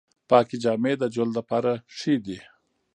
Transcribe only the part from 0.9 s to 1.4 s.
د جلد